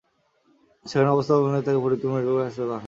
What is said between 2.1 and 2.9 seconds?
Medical college হাসপাতালে পাঠানো হয়।